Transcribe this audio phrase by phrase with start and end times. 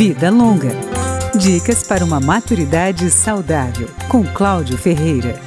[0.00, 0.70] Vida Longa.
[1.38, 5.38] Dicas para uma maturidade saudável, com Cláudio Ferreira.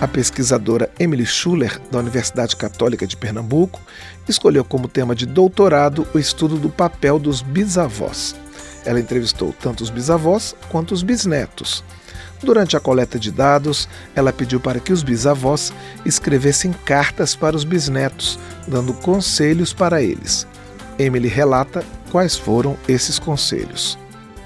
[0.00, 3.80] A pesquisadora Emily Schuller, da Universidade Católica de Pernambuco,
[4.28, 8.34] escolheu como tema de doutorado o estudo do papel dos bisavós.
[8.84, 11.84] Ela entrevistou tanto os bisavós quanto os bisnetos.
[12.42, 15.72] Durante a coleta de dados, ela pediu para que os bisavós
[16.04, 18.36] escrevessem cartas para os bisnetos,
[18.66, 20.44] dando conselhos para eles.
[20.98, 23.98] Emily relata quais foram esses conselhos.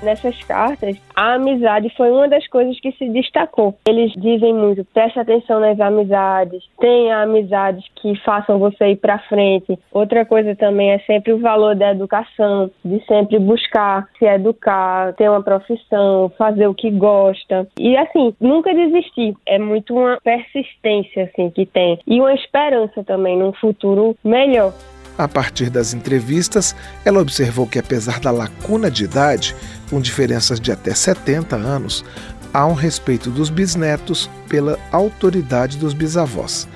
[0.02, 3.74] Nessas cartas, a amizade foi uma das coisas que se destacou.
[3.88, 9.76] Eles dizem muito: preste atenção nas amizades, tenha amizades que façam você ir para frente.
[9.90, 15.28] Outra coisa também é sempre o valor da educação, de sempre buscar se educar, ter
[15.28, 17.66] uma profissão, fazer o que gosta.
[17.78, 19.34] E assim, nunca desistir.
[19.46, 24.72] É muito uma persistência assim que tem e uma esperança também num futuro melhor.
[25.18, 29.56] A partir das entrevistas, ela observou que, apesar da lacuna de idade,
[29.88, 32.04] com diferenças de até 70 anos,
[32.52, 36.68] há um respeito dos bisnetos pela autoridade dos bisavós.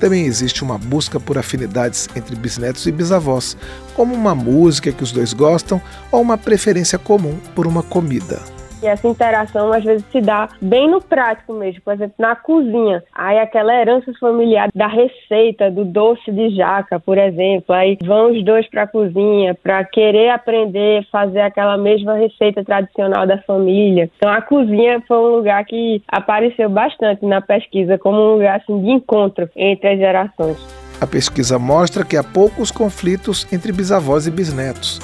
[0.00, 3.56] Também existe uma busca por afinidades entre bisnetos e bisavós,
[3.94, 8.53] como uma música que os dois gostam ou uma preferência comum por uma comida.
[8.84, 13.02] E essa interação às vezes se dá bem no prático mesmo, por exemplo, na cozinha.
[13.14, 18.44] Aí aquela herança familiar da receita do doce de jaca, por exemplo, aí vão os
[18.44, 24.10] dois para a cozinha para querer aprender a fazer aquela mesma receita tradicional da família.
[24.18, 28.82] Então a cozinha foi um lugar que apareceu bastante na pesquisa como um lugar assim,
[28.82, 30.58] de encontro entre as gerações.
[31.00, 35.00] A pesquisa mostra que há poucos conflitos entre bisavós e bisnetos.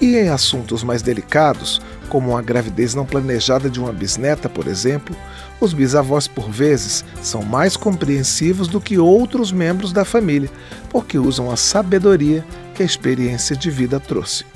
[0.00, 1.80] E em assuntos mais delicados,
[2.14, 5.16] como a gravidez não planejada de uma bisneta, por exemplo,
[5.60, 10.48] os bisavós, por vezes, são mais compreensivos do que outros membros da família,
[10.90, 14.46] porque usam a sabedoria que a experiência de vida trouxe.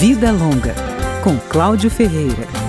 [0.00, 0.74] Vida Longa,
[1.22, 2.63] com Cláudio Ferreira.